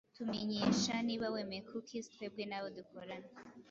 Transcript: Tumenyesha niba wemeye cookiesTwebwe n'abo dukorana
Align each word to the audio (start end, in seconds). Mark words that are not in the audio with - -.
Tumenyesha 0.15 0.93
niba 1.07 1.25
wemeye 1.33 1.61
cookiesTwebwe 1.69 2.43
n'abo 2.47 2.67
dukorana 2.77 3.29